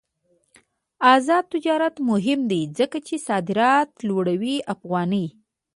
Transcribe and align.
آزاد 1.13 1.43
تجارت 1.53 1.95
مهم 2.09 2.39
دی 2.51 2.61
ځکه 2.79 2.97
چې 3.07 3.15
صادرات 3.27 3.91
لوړوي 4.07 4.55
افغاني. 4.73 5.25